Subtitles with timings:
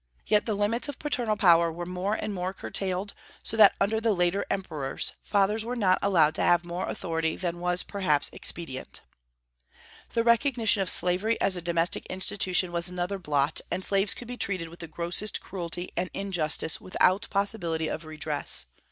[0.25, 3.13] Yet the limits of paternal power were more and more curtailed,
[3.43, 7.59] so that under the later emperors fathers were not allowed to have more authority than
[7.59, 9.01] was perhaps expedient.
[10.15, 14.37] The recognition of slavery as a domestic institution was another blot, and slaves could be
[14.37, 18.65] treated with the grossest cruelty and injustice without possibility of redress.